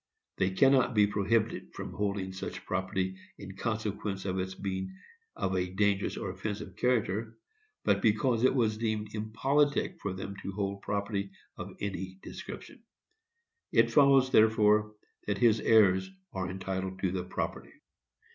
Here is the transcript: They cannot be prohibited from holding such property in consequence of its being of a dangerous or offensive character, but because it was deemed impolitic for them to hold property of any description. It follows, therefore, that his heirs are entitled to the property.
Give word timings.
They 0.37 0.49
cannot 0.49 0.95
be 0.95 1.05
prohibited 1.05 1.75
from 1.75 1.91
holding 1.93 2.33
such 2.33 2.65
property 2.65 3.17
in 3.37 3.55
consequence 3.55 4.25
of 4.25 4.39
its 4.39 4.55
being 4.55 4.95
of 5.35 5.55
a 5.55 5.69
dangerous 5.71 6.17
or 6.17 6.31
offensive 6.31 6.75
character, 6.75 7.37
but 7.83 8.01
because 8.01 8.43
it 8.43 8.55
was 8.55 8.79
deemed 8.79 9.13
impolitic 9.13 9.99
for 10.01 10.11
them 10.13 10.35
to 10.41 10.53
hold 10.53 10.81
property 10.81 11.29
of 11.55 11.77
any 11.79 12.17
description. 12.23 12.81
It 13.71 13.91
follows, 13.91 14.31
therefore, 14.31 14.95
that 15.27 15.37
his 15.37 15.59
heirs 15.59 16.09
are 16.33 16.49
entitled 16.49 16.97
to 17.01 17.11
the 17.11 17.23
property. 17.23 17.69